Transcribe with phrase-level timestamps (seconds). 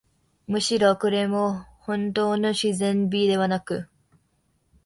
[0.47, 3.87] むしろ、これもほんとうの自然美ではなく、